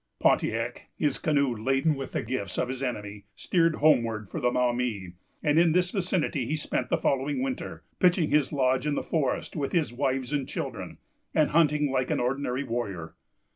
Pontiac, 0.19 0.87
his 0.97 1.19
canoe 1.19 1.55
laden 1.55 1.93
with 1.93 2.13
the 2.13 2.23
gifts 2.23 2.57
of 2.57 2.69
his 2.69 2.81
enemy, 2.81 3.25
steered 3.35 3.75
homeward 3.75 4.31
for 4.31 4.39
the 4.39 4.49
Maumee; 4.49 5.11
and 5.43 5.59
in 5.59 5.73
this 5.73 5.91
vicinity 5.91 6.47
he 6.47 6.55
spent 6.55 6.89
the 6.89 6.97
following 6.97 7.43
winter, 7.43 7.83
pitching 7.99 8.31
his 8.31 8.51
lodge 8.51 8.87
in 8.87 8.95
the 8.95 9.03
forest 9.03 9.55
with 9.55 9.73
his 9.73 9.93
wives 9.93 10.33
and 10.33 10.49
children, 10.49 10.97
and 11.35 11.51
hunting 11.51 11.91
like 11.91 12.09
an 12.09 12.19
ordinary 12.19 12.63
warrior. 12.63 13.13